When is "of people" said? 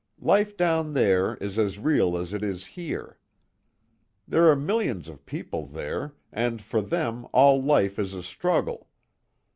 5.07-5.67